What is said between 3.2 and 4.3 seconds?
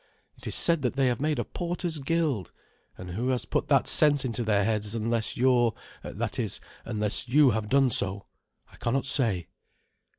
has put that sense